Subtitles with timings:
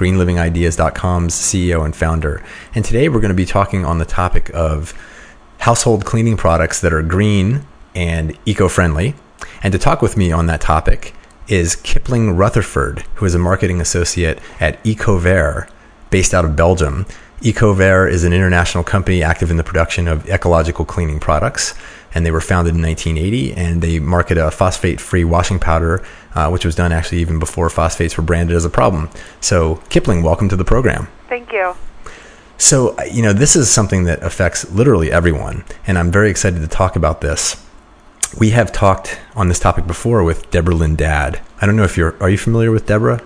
[0.00, 2.42] greenlivingideas.com's CEO and founder.
[2.74, 4.94] And today we're going to be talking on the topic of
[5.58, 9.14] household cleaning products that are green and eco friendly.
[9.62, 11.14] And to talk with me on that topic
[11.48, 15.68] is Kipling Rutherford, who is a marketing associate at Ecover,
[16.08, 17.04] based out of Belgium.
[17.42, 21.72] Ecover is an international company active in the production of ecological cleaning products
[22.12, 26.50] and they were founded in 1980 and they market a phosphate free washing powder uh,
[26.50, 29.08] which was done actually even before phosphates were branded as a problem.
[29.40, 31.08] So kipling welcome to the program.
[31.30, 31.74] Thank you.
[32.58, 36.68] so you know this is something that affects literally everyone and i'm very excited to
[36.68, 37.64] talk about this.
[38.38, 41.96] We have talked on this topic before with Debra Lynn Dadd i don't know if
[41.96, 43.22] you're are you familiar with Debra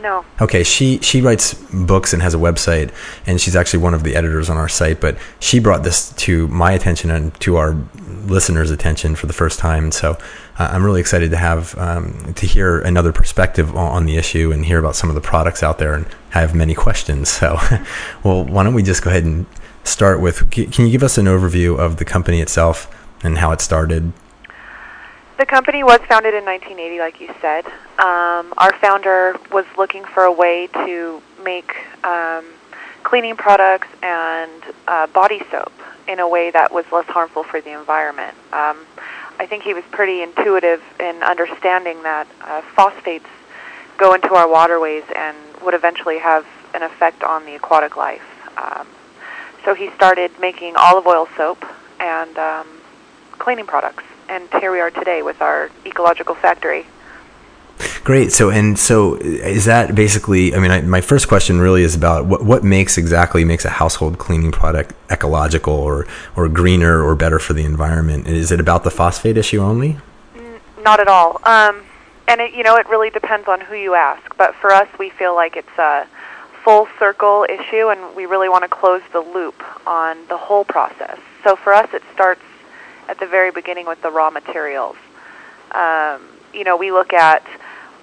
[0.00, 0.24] No.
[0.40, 2.92] Okay, she she writes books and has a website,
[3.26, 5.00] and she's actually one of the editors on our site.
[5.00, 7.76] But she brought this to my attention and to our
[8.26, 9.90] listeners' attention for the first time.
[9.90, 10.12] So
[10.58, 14.64] uh, I'm really excited to have um, to hear another perspective on, the issue and
[14.64, 15.94] hear about some of the products out there.
[15.94, 17.28] And have many questions.
[17.28, 17.58] So,
[18.24, 19.46] well, why don't we just go ahead and
[19.84, 20.50] start with?
[20.50, 24.12] Can you give us an overview of the company itself and how it started?
[25.38, 27.64] The company was founded in 1980, like you said.
[28.00, 32.44] Um, our founder was looking for a way to make um,
[33.04, 34.50] cleaning products and
[34.88, 35.72] uh, body soap
[36.08, 38.34] in a way that was less harmful for the environment.
[38.52, 38.84] Um,
[39.38, 43.28] I think he was pretty intuitive in understanding that uh, phosphates
[43.96, 48.26] go into our waterways and would eventually have an effect on the aquatic life.
[48.58, 48.88] Um,
[49.64, 51.64] so he started making olive oil soap
[52.00, 52.66] and um,
[53.38, 56.86] cleaning products and here we are today with our ecological factory.
[58.02, 58.32] Great.
[58.32, 62.26] So, and so is that basically, I mean, I, my first question really is about
[62.26, 67.38] what, what makes exactly makes a household cleaning product ecological or, or greener or better
[67.38, 68.26] for the environment?
[68.26, 69.98] Is it about the phosphate issue only?
[70.34, 71.40] N- not at all.
[71.44, 71.82] Um,
[72.26, 74.36] and it, you know, it really depends on who you ask.
[74.36, 76.06] But for us, we feel like it's a
[76.64, 81.18] full circle issue, and we really want to close the loop on the whole process.
[81.44, 82.42] So for us, it starts
[83.08, 84.96] at the very beginning with the raw materials.
[85.72, 87.44] Um, you know, we look at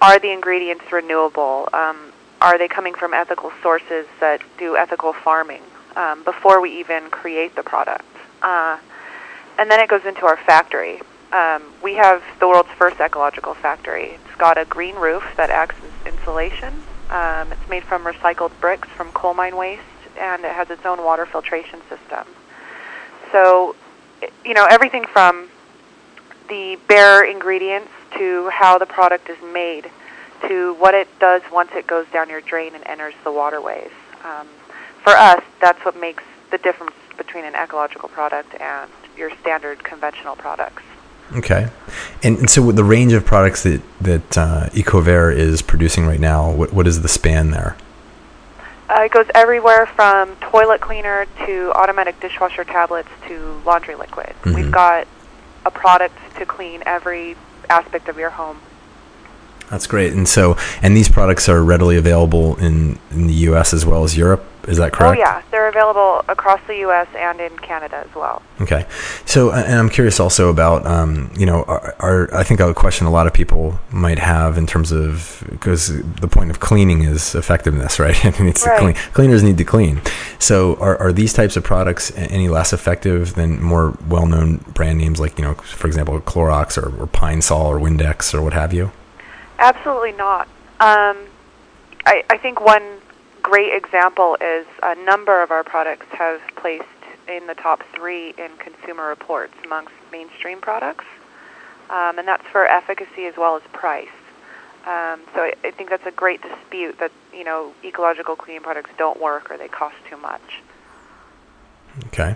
[0.00, 1.68] are the ingredients renewable?
[1.72, 5.62] Um, are they coming from ethical sources that do ethical farming
[5.96, 8.04] um, before we even create the product?
[8.42, 8.78] Uh,
[9.58, 11.00] and then it goes into our factory.
[11.32, 14.18] Um, we have the world's first ecological factory.
[14.26, 16.74] It's got a green roof that acts as insulation.
[17.10, 19.82] Um, it's made from recycled bricks from coal mine waste,
[20.18, 22.26] and it has its own water filtration system.
[23.32, 23.74] So,
[24.44, 25.48] you know, everything from
[26.48, 29.90] the bare ingredients to how the product is made
[30.48, 33.90] to what it does once it goes down your drain and enters the waterways.
[34.24, 34.46] Um,
[35.02, 40.36] for us, that's what makes the difference between an ecological product and your standard conventional
[40.36, 40.82] products.
[41.34, 41.68] Okay,
[42.22, 46.20] and, and so with the range of products that that uh, Ecover is producing right
[46.20, 47.76] now, what, what is the span there?
[48.88, 54.32] Uh, it goes everywhere from toilet cleaner to automatic dishwasher tablets to laundry liquid.
[54.44, 54.54] Mhm.
[54.54, 55.08] We've got
[55.64, 57.36] a product to clean every
[57.68, 58.58] aspect of your home.
[59.70, 60.12] That's great.
[60.12, 63.74] And so, and these products are readily available in, in the U.S.
[63.74, 64.44] as well as Europe.
[64.66, 65.16] Is that correct?
[65.16, 67.06] Oh yeah, they're available across the U.S.
[67.16, 68.42] and in Canada as well.
[68.60, 68.84] Okay.
[69.24, 73.06] So, and I'm curious also about, um, you know, are, are, I think a question
[73.06, 77.34] a lot of people might have in terms of, because the point of cleaning is
[77.34, 78.24] effectiveness, right?
[78.24, 78.78] it needs to Right.
[78.80, 78.94] clean.
[79.12, 80.00] Cleaners need to clean.
[80.38, 84.98] So, are, are these types of products any less effective than more well known brand
[84.98, 88.52] names like, you know, for example, Clorox or, or Pine Sol or Windex or what
[88.52, 88.90] have you?
[89.58, 90.48] Absolutely not.
[90.80, 91.16] Um,
[92.04, 92.82] I, I think one
[93.46, 96.84] great example is a number of our products have placed
[97.28, 101.04] in the top three in consumer reports amongst mainstream products,
[101.88, 104.08] um, and that's for efficacy as well as price.
[104.84, 108.90] Um, so I, I think that's a great dispute that you know ecological cleaning products
[108.98, 110.62] don't work or they cost too much.
[112.06, 112.34] Okay.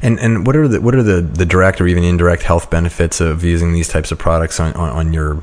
[0.00, 3.20] And and what are the what are the, the direct or even indirect health benefits
[3.20, 5.42] of using these types of products on, on, on your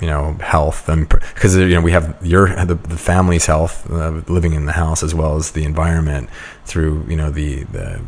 [0.00, 4.22] you know health and because you know we have your the, the family's health uh,
[4.28, 6.28] living in the house as well as the environment
[6.64, 8.00] through you know the the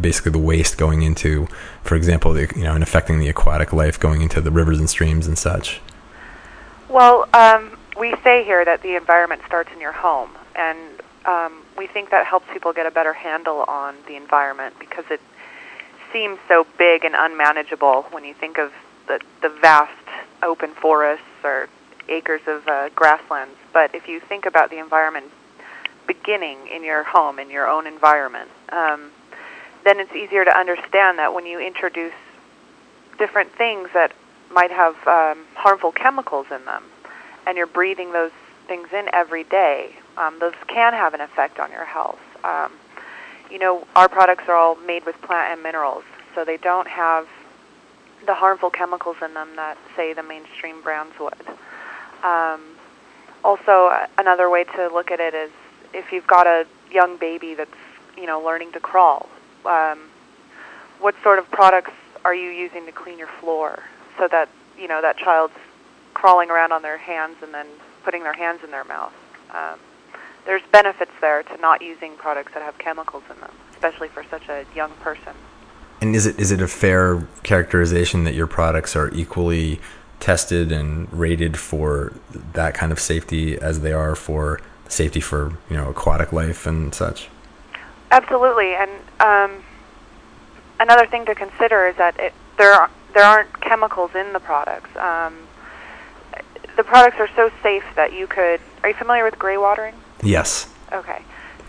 [0.00, 1.46] basically the waste going into
[1.82, 4.88] for example the, you know and affecting the aquatic life going into the rivers and
[4.88, 5.80] streams and such.
[6.88, 10.78] Well um, we say here that the environment starts in your home and
[11.26, 15.20] um, we think that helps people get a better handle on the environment because it
[16.12, 18.72] seems so big and unmanageable when you think of
[19.08, 20.01] the, the vast
[20.42, 21.68] open forests or
[22.08, 23.56] acres of uh, grasslands.
[23.72, 25.26] But if you think about the environment
[26.06, 29.10] beginning in your home, in your own environment, um,
[29.84, 32.14] then it's easier to understand that when you introduce
[33.18, 34.12] different things that
[34.50, 36.84] might have um, harmful chemicals in them,
[37.46, 38.30] and you're breathing those
[38.66, 42.20] things in every day, um, those can have an effect on your health.
[42.44, 42.72] Um,
[43.50, 46.04] you know, our products are all made with plant and minerals,
[46.34, 47.26] so they don't have
[48.26, 51.34] the harmful chemicals in them that, say, the mainstream brands would.
[52.22, 52.60] Um,
[53.44, 55.50] also, another way to look at it is
[55.92, 57.70] if you've got a young baby that's,
[58.16, 59.28] you know, learning to crawl,
[59.64, 59.98] um,
[61.00, 61.92] what sort of products
[62.24, 63.82] are you using to clean your floor
[64.18, 64.48] so that,
[64.78, 65.54] you know, that child's
[66.14, 67.66] crawling around on their hands and then
[68.04, 69.12] putting their hands in their mouth?
[69.50, 69.78] Um,
[70.44, 74.48] there's benefits there to not using products that have chemicals in them, especially for such
[74.48, 75.34] a young person.
[76.02, 79.78] And is it is it a fair characterization that your products are equally
[80.18, 82.12] tested and rated for
[82.54, 86.92] that kind of safety as they are for safety for you know aquatic life and
[86.92, 87.28] such?
[88.10, 88.90] Absolutely, and
[89.20, 89.62] um,
[90.80, 94.90] another thing to consider is that it, there are, there aren't chemicals in the products.
[94.96, 95.36] Um,
[96.76, 98.60] the products are so safe that you could.
[98.82, 99.94] Are you familiar with gray watering?
[100.20, 100.68] Yes.
[100.92, 101.22] Okay.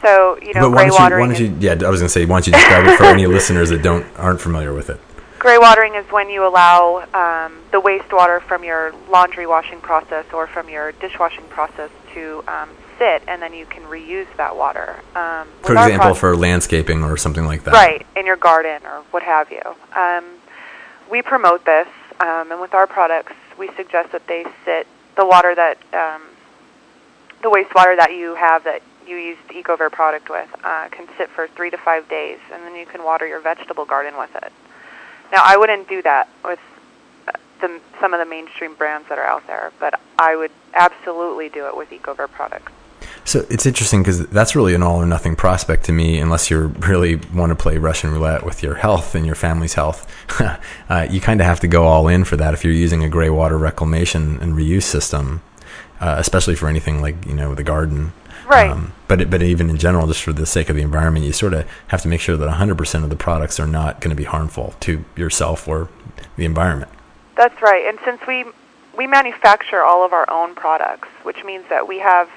[0.04, 1.30] So you know, gray why watering.
[1.30, 2.86] don't you, why don't you, yeah, I was going to say, why don't you describe
[2.86, 5.00] it for any listeners that don't aren't familiar with it?
[5.40, 10.46] Gray watering is when you allow um, the wastewater from your laundry washing process or
[10.48, 15.00] from your dishwashing process to um, sit, and then you can reuse that water.
[15.16, 17.74] Um, For example, pro- for landscaping or something like that.
[17.74, 19.62] right in your garden or what have you.
[19.96, 20.24] Um,
[21.10, 21.88] we promote this,
[22.22, 26.22] um, and with our products, we suggest that they sit the water that um,
[27.42, 31.30] the wastewater that you have that you use the Ecover product with uh, can sit
[31.30, 34.52] for three to five days, and then you can water your vegetable garden with it.
[35.32, 36.60] Now, I wouldn't do that with
[37.28, 41.50] uh, the, some of the mainstream brands that are out there, but I would absolutely
[41.50, 42.72] do it with Ecover products.
[43.26, 46.68] So it's interesting because that's really an all or nothing prospect to me, unless you
[46.80, 50.06] really want to play Russian roulette with your health and your family's health.
[50.90, 53.10] uh, you kind of have to go all in for that if you're using a
[53.10, 55.42] gray water reclamation and reuse system,
[56.02, 58.12] uh, especially for anything like you know the garden.
[58.45, 58.72] Right.
[58.72, 61.54] Um, but but even in general, just for the sake of the environment, you sort
[61.54, 64.24] of have to make sure that 100% of the products are not going to be
[64.24, 65.90] harmful to yourself or
[66.36, 66.92] the environment.
[67.36, 67.86] That's right.
[67.88, 68.45] And since we
[68.98, 72.30] we manufacture all of our own products, which means that we have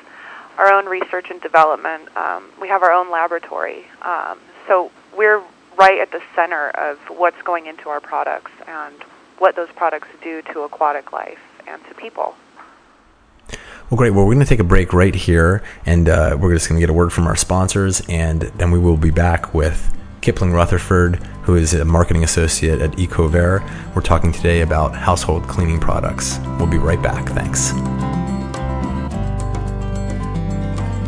[0.58, 3.85] our own research and development, um, we have our own laboratory.
[4.03, 5.43] Um, so we're
[5.76, 8.94] right at the center of what's going into our products and
[9.38, 12.35] what those products do to aquatic life and to people.
[13.91, 14.11] Well, great.
[14.11, 16.81] Well, we're going to take a break right here, and uh, we're just going to
[16.81, 21.17] get a word from our sponsors, and then we will be back with Kipling Rutherford,
[21.44, 23.62] who is a marketing associate at Ecover.
[23.94, 26.41] We're talking today about household cleaning products.
[26.59, 27.29] We'll be right back.
[27.29, 27.72] Thanks.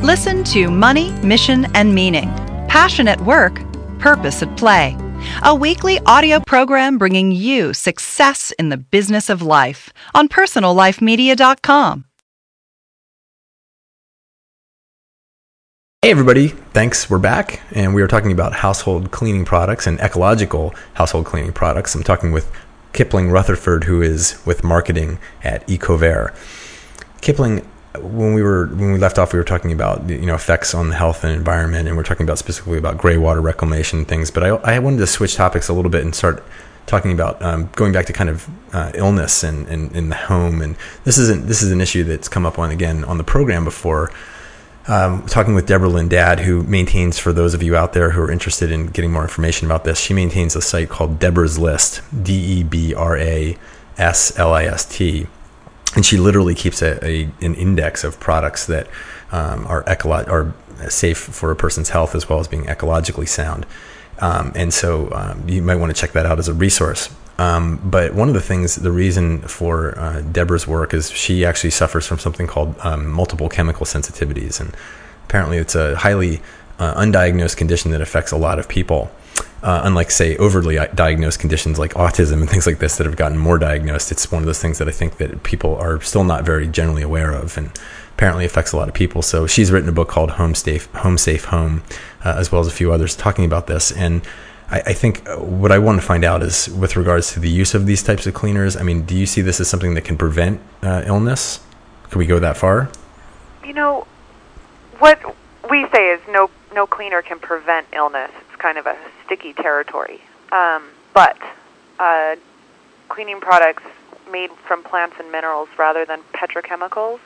[0.05, 2.29] Listen to Money, Mission, and Meaning
[2.69, 3.61] Passion at Work,
[3.99, 4.97] Purpose at Play.
[5.43, 12.05] A weekly audio program bringing you success in the business of life on personallifemedia.com.
[16.03, 16.47] Hey, everybody.
[16.47, 17.11] Thanks.
[17.11, 21.93] We're back, and we are talking about household cleaning products and ecological household cleaning products.
[21.97, 22.49] I'm talking with
[22.93, 26.33] Kipling Rutherford, who is with marketing at Ecover.
[27.21, 27.69] Kipling,
[28.01, 30.91] when we were when we left off, we were talking about you know effects on
[30.91, 34.31] the health and environment, and we're talking about specifically about gray water reclamation things.
[34.31, 36.45] But I, I wanted to switch topics a little bit and start
[36.87, 40.63] talking about um, going back to kind of uh, illness and in the home.
[40.63, 43.65] And this isn't this is an issue that's come up on again on the program
[43.65, 44.13] before.
[44.89, 48.23] Um, talking with Debra Lynn Dadd, who maintains, for those of you out there who
[48.23, 52.01] are interested in getting more information about this, she maintains a site called Debra's List,
[52.23, 53.59] D E B R A
[53.99, 55.27] S L I S T.
[55.95, 58.89] And she literally keeps a, a an index of products that
[59.31, 60.55] um, are ecolo- are
[60.89, 63.67] safe for a person's health as well as being ecologically sound.
[64.21, 67.15] Um, and so um, you might want to check that out as a resource.
[67.39, 71.71] Um, but one of the things, the reason for uh, Debra's work is she actually
[71.71, 74.77] suffers from something called um, multiple chemical sensitivities, and
[75.27, 76.41] apparently it's a highly
[76.81, 79.11] uh, undiagnosed condition that affects a lot of people.
[79.63, 83.37] uh, unlike say overly diagnosed conditions like autism and things like this that have gotten
[83.39, 84.13] more diagnosed.
[84.13, 87.03] It's one of those things that i think that people are still not very generally
[87.03, 87.71] aware of and
[88.15, 89.23] apparently affects a lot of people.
[89.23, 91.83] So she's written a book called home safe home safe home
[92.25, 93.91] uh, as well as a few others talking about this.
[93.93, 94.23] And
[94.71, 97.75] I, I think what I want to find out is with regards to the use
[97.75, 98.77] of these types of cleaners.
[98.77, 101.61] I mean, do you see this as something that can prevent uh, illness?
[102.11, 102.91] Can we go that far?
[103.65, 104.07] You know,
[104.99, 105.21] what
[105.71, 108.31] we say is no no cleaner can prevent illness.
[108.47, 110.21] It's kind of a sticky territory.
[110.53, 110.85] Um,
[111.15, 111.39] but
[111.99, 112.37] uh,
[113.09, 113.83] cleaning products
[114.31, 117.21] made from plants and minerals rather than petrochemicals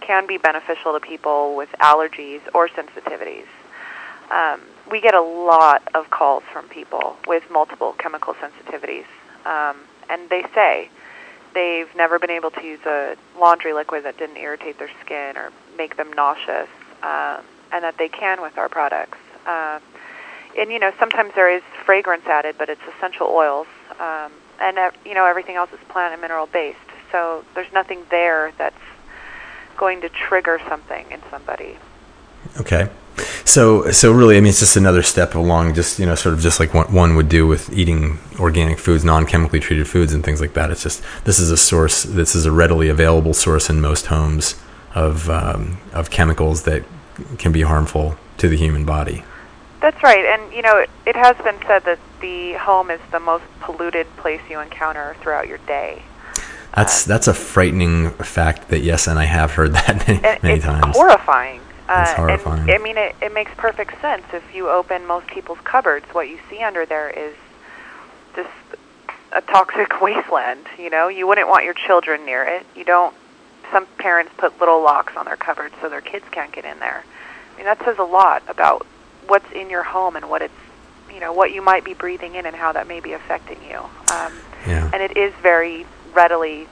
[0.00, 3.46] can be beneficial to people with allergies or sensitivities.
[4.30, 9.04] Um, we get a lot of calls from people with multiple chemical sensitivities,
[9.44, 9.76] um,
[10.08, 10.90] and they say
[11.54, 15.52] they've never been able to use a laundry liquid that didn't irritate their skin or
[15.76, 16.68] make them nauseous,
[17.02, 17.42] um,
[17.72, 19.18] and that they can with our products.
[19.46, 19.80] Uh,
[20.58, 23.66] and you know, sometimes there is fragrance added, but it's essential oils,
[24.00, 26.78] um, and uh, you know, everything else is plant and mineral based.
[27.12, 28.76] So there's nothing there that's
[29.76, 31.76] going to trigger something in somebody.
[32.60, 32.88] Okay.
[33.48, 36.40] So, so really, I mean, it's just another step along, just you know, sort of
[36.40, 40.42] just like what one would do with eating organic foods, non-chemically treated foods, and things
[40.42, 40.70] like that.
[40.70, 42.02] It's just this is a source.
[42.02, 44.60] This is a readily available source in most homes
[44.94, 46.84] of um, of chemicals that
[47.38, 49.24] can be harmful to the human body.
[49.80, 53.20] That's right, and you know, it, it has been said that the home is the
[53.20, 56.02] most polluted place you encounter throughout your day.
[56.76, 58.68] That's that's a frightening fact.
[58.68, 60.94] That yes, and I have heard that many, many it's times.
[60.94, 61.62] Horrifying.
[61.90, 62.60] It's horrifying.
[62.62, 64.24] And, I mean, it, it makes perfect sense.
[64.32, 67.34] If you open most people's cupboards, what you see under there is
[68.34, 68.50] just
[69.32, 70.66] a toxic wasteland.
[70.78, 72.66] You know, you wouldn't want your children near it.
[72.76, 73.14] You don't.
[73.72, 77.04] Some parents put little locks on their cupboards so their kids can't get in there.
[77.52, 78.86] I mean, that says a lot about
[79.26, 80.54] what's in your home and what it's,
[81.12, 83.78] you know, what you might be breathing in and how that may be affecting you.
[83.78, 84.32] Um,
[84.66, 84.90] yeah.
[84.94, 86.66] And it is very readily.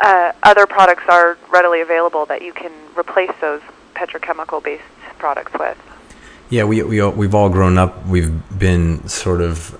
[0.00, 3.60] Uh, other products are readily available that you can replace those
[3.94, 4.82] petrochemical based
[5.18, 5.78] products with.
[6.50, 9.78] Yeah, we, we, we've all grown up, we've been sort of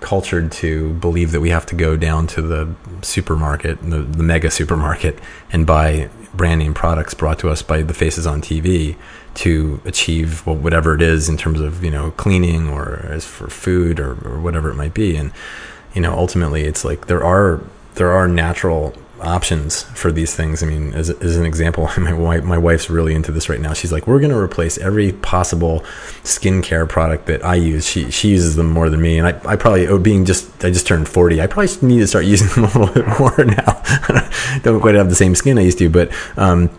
[0.00, 4.50] cultured to believe that we have to go down to the supermarket, the, the mega
[4.50, 5.18] supermarket,
[5.50, 8.96] and buy brand name products brought to us by the faces on TV
[9.34, 13.98] to achieve whatever it is in terms of you know cleaning or as for food
[13.98, 15.16] or, or whatever it might be.
[15.16, 15.32] And
[15.94, 17.62] you know ultimately it's like there are
[17.94, 20.62] there are natural options for these things.
[20.62, 23.72] I mean, as, as an example, my wife, my wife's really into this right now.
[23.72, 25.80] She's like, we're going to replace every possible
[26.22, 27.86] skincare product that I use.
[27.86, 30.70] She she uses them more than me, and I, I probably oh, being just I
[30.70, 31.40] just turned forty.
[31.40, 33.82] I probably need to start using them a little bit more now.
[34.62, 36.70] Don't quite have the same skin I used to, but um,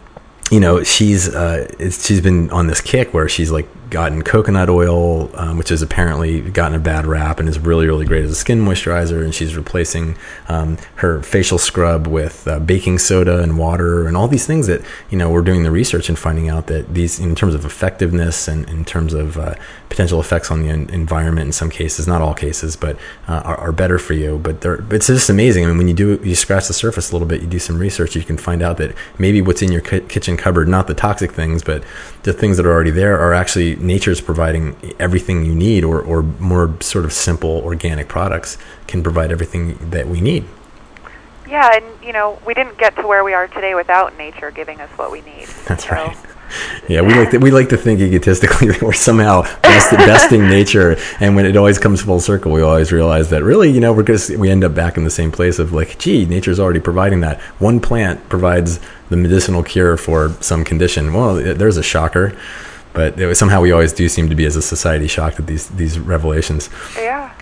[0.51, 5.29] you know, she's uh, she's been on this kick where she's like gotten coconut oil,
[5.39, 8.35] um, which has apparently gotten a bad rap and is really, really great as a
[8.35, 9.23] skin moisturizer.
[9.23, 10.17] And she's replacing
[10.50, 14.81] um, her facial scrub with uh, baking soda and water and all these things that,
[15.12, 18.47] you know, we're doing the research and finding out that these, in terms of effectiveness
[18.47, 19.53] and in terms of uh,
[19.89, 22.97] potential effects on the environment in some cases, not all cases, but
[23.27, 24.39] uh, are, are, better for you.
[24.39, 25.65] But it's just amazing.
[25.65, 27.77] I mean, when you do, you scratch the surface a little bit, you do some
[27.77, 31.31] research, you can find out that maybe what's in your kitchen cupboard, not the toxic
[31.31, 31.83] things, but
[32.23, 36.01] the things that are already there are actually nature is providing everything you need, or,
[36.01, 40.45] or more sort of simple organic products can provide everything that we need.
[41.47, 44.79] Yeah, and you know, we didn't get to where we are today without nature giving
[44.81, 45.47] us what we need.
[45.67, 45.91] That's so.
[45.91, 46.17] right.
[46.87, 50.97] Yeah, we like to, we like to think egotistically that we're somehow best, besting nature,
[51.19, 54.03] and when it always comes full circle, we always realize that really, you know, we're
[54.03, 57.21] just we end up back in the same place of like, gee, nature's already providing
[57.21, 57.39] that.
[57.59, 61.13] One plant provides the medicinal cure for some condition.
[61.13, 62.37] Well, there's a shocker
[62.93, 65.67] but was, somehow we always do seem to be as a society shocked at these
[65.69, 66.69] these revelations.
[66.95, 67.33] Yeah.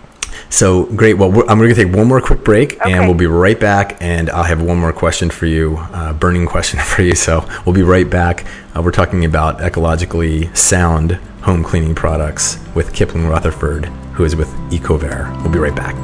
[0.50, 1.14] So great.
[1.14, 2.92] Well, I'm going to take one more quick break, okay.
[2.92, 4.02] and we'll be right back.
[4.02, 7.16] And I'll have one more question for you, uh, burning question for you.
[7.16, 8.46] So we'll be right back.
[8.76, 14.50] Uh, we're talking about ecologically sound home cleaning products with Kipling Rutherford, who is with
[14.72, 15.32] Ecover.
[15.42, 15.96] We'll be right back.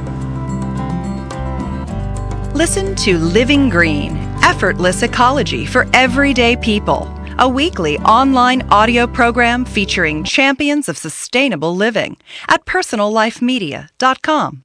[2.55, 10.23] Listen to Living Green, effortless ecology for everyday people a weekly online audio program featuring
[10.23, 12.17] champions of sustainable living
[12.47, 14.63] at personallifemedia.com.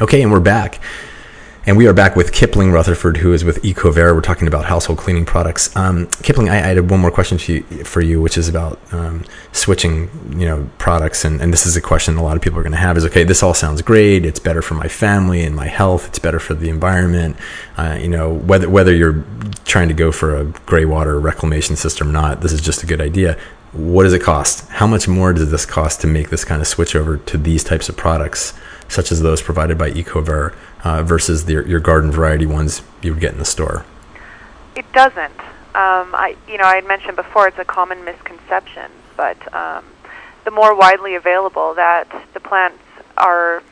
[0.00, 0.80] Okay, and we're back.
[1.66, 4.14] And we are back with Kipling Rutherford, who is with Ecover.
[4.14, 5.76] We're talking about household cleaning products.
[5.76, 8.80] Um, Kipling, I, I, had one more question for you, for you which is about
[8.94, 10.08] um, switching,
[10.40, 11.22] you know, products.
[11.22, 13.04] And, and this is a question a lot of people are going to have: is
[13.04, 14.24] okay, this all sounds great.
[14.24, 16.08] It's better for my family and my health.
[16.08, 17.36] It's better for the environment.
[17.76, 19.22] Uh, you know, whether whether you're
[19.66, 22.86] trying to go for a gray water reclamation system or not, this is just a
[22.86, 23.36] good idea
[23.72, 24.68] what does it cost?
[24.68, 27.62] How much more does this cost to make this kind of switch over to these
[27.62, 28.52] types of products,
[28.88, 33.20] such as those provided by Ecover, uh, versus the, your garden variety ones you would
[33.20, 33.84] get in the store?
[34.76, 35.38] It doesn't.
[35.72, 39.84] Um, I, you know, I had mentioned before it's a common misconception, but um,
[40.44, 42.82] the more widely available that the plants
[43.16, 43.62] are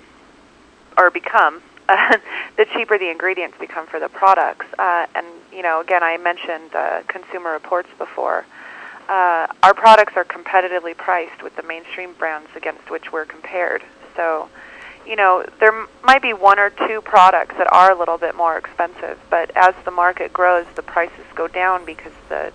[0.97, 2.19] or become, uh,
[2.57, 4.67] the cheaper the ingredients become for the products.
[4.79, 8.45] Uh, and you know, again, I mentioned uh, Consumer Reports before.
[9.09, 13.83] Uh, our products are competitively priced with the mainstream brands against which we're compared.
[14.15, 14.51] So,
[15.09, 18.37] you know, there m- might be one or two products that are a little bit
[18.37, 22.53] more expensive, but as the market grows, the prices go down because the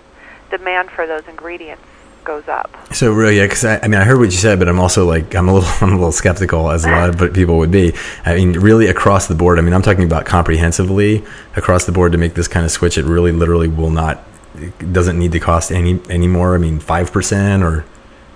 [0.52, 1.84] demand for those ingredients
[2.24, 2.72] goes up.
[2.94, 5.06] So really, yeah, because I, I, mean, I heard what you said, but I'm also
[5.06, 7.94] like, I'm a little, I'm a little skeptical, as a lot of people would be.
[8.24, 9.58] I mean, really across the board.
[9.58, 11.24] I mean, I'm talking about comprehensively
[11.56, 12.98] across the board to make this kind of switch.
[12.98, 14.24] It really, literally, will not.
[14.56, 16.54] It doesn't need to cost any any more.
[16.54, 17.86] I mean, five percent or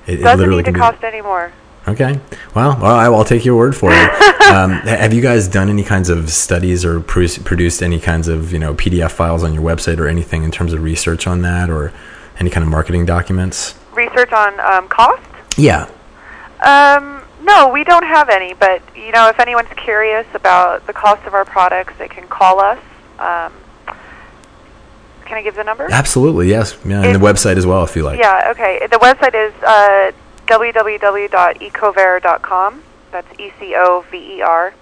[0.08, 1.54] it, doesn't it need to cost any more.
[1.88, 2.20] Okay.
[2.54, 4.42] Well, well, I will take your word for it.
[4.52, 8.60] um, have you guys done any kinds of studies or produced any kinds of you
[8.60, 11.94] know PDF files on your website or anything in terms of research on that or
[12.40, 13.76] any kind of marketing documents?
[13.94, 15.24] Research on um, cost?
[15.58, 15.90] Yeah.
[16.64, 18.54] Um, no, we don't have any.
[18.54, 22.60] But you know, if anyone's curious about the cost of our products, they can call
[22.60, 22.80] us.
[23.18, 23.54] Um,
[25.26, 25.88] can I give the number?
[25.92, 26.78] Absolutely, yes.
[26.86, 28.20] Yeah, and the website as well, if you like.
[28.20, 28.52] Yeah.
[28.52, 28.88] Okay.
[28.88, 30.12] The website is uh,
[30.48, 32.84] www.ecover.com.
[33.12, 34.74] That's E C O V E R.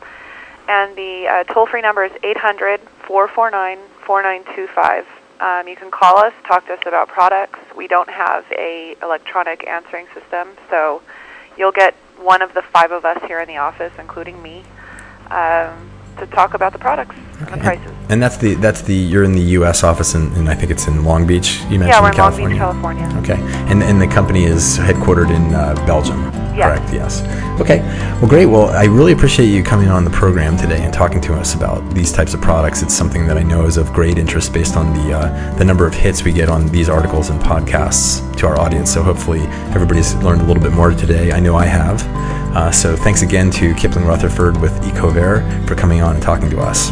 [0.68, 5.06] And the uh, toll free number is 800 449 4925.
[5.40, 7.60] Um, you can call us, talk to us about products.
[7.76, 11.02] We don't have a electronic answering system, so
[11.58, 14.64] you'll get one of the five of us here in the office, including me,
[15.30, 17.52] um, to talk about the products okay.
[17.52, 17.92] and the prices.
[18.10, 19.84] And that's the that's the you're in the U.S.
[19.84, 21.60] office, and, and I think it's in Long Beach.
[21.70, 22.60] You mentioned yeah, we're in California.
[22.60, 23.36] Long Beach, California.
[23.36, 26.32] Okay, and and the company is headquartered in uh, Belgium.
[26.56, 26.80] Yes.
[26.80, 26.94] Correct.
[26.94, 27.22] Yes.
[27.60, 27.80] Okay.
[28.20, 28.46] Well, great.
[28.46, 31.94] Well, I really appreciate you coming on the program today and talking to us about
[31.94, 32.82] these types of products.
[32.82, 35.86] It's something that I know is of great interest based on the uh, the number
[35.86, 38.94] of hits we get on these articles and podcasts to our audience.
[38.94, 39.42] So hopefully
[39.74, 41.32] everybody's learned a little bit more today.
[41.32, 42.06] I know I have.
[42.56, 46.60] Uh, so thanks again to Kipling Rutherford with Ecover for coming on and talking to
[46.60, 46.92] us.